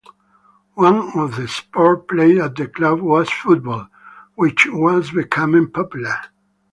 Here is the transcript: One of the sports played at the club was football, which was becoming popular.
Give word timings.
One 0.73 1.11
of 1.13 1.35
the 1.35 1.47
sports 1.47 2.05
played 2.09 2.39
at 2.39 2.55
the 2.55 2.67
club 2.67 3.01
was 3.01 3.29
football, 3.29 3.87
which 4.33 4.65
was 4.65 5.11
becoming 5.11 5.69
popular. 5.69 6.15